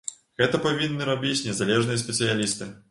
Гэта 0.41 0.61
павінны 0.63 1.09
рабіць 1.11 1.45
незалежныя 1.51 2.05
спецыялісты. 2.07 2.75